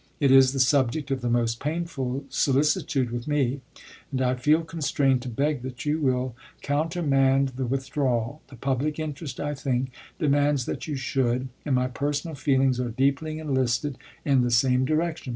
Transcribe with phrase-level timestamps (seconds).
[0.19, 3.61] It is the subject of the most painful solicitude with me;
[4.11, 8.41] and I feel constrained to beg that you will countermand the withdrawal.
[8.47, 13.37] The public interest, I think, demands that you should; and my personal feelings are deeply
[13.37, 15.29] enlisted in the same direction.